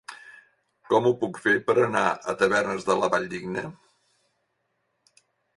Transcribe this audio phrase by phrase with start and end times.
[0.93, 3.67] Com ho puc fer per anar a Tavernes de la Valldigna?